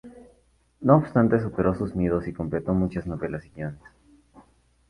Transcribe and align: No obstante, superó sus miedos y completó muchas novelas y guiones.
No 0.79 0.95
obstante, 0.95 1.39
superó 1.39 1.75
sus 1.75 1.95
miedos 1.95 2.27
y 2.27 2.33
completó 2.33 2.73
muchas 2.73 3.05
novelas 3.05 3.45
y 3.45 3.49
guiones. 3.51 3.83